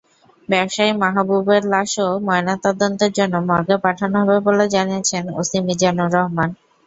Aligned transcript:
ব্যবসায়ী 0.49 0.91
মাহবুবের 1.01 1.63
লাশও 1.73 2.07
ময়নাতদন্তের 2.27 3.11
জন্য 3.17 3.35
মর্গে 3.49 3.77
পাঠানো 3.85 4.15
হবে 4.21 4.37
বলে 4.47 4.65
জানিয়েছেন 4.75 5.23
ওসি 5.39 5.57
মিজানুর 5.67 6.09
রহমান। 6.15 6.49